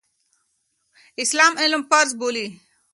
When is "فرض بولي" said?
1.89-2.47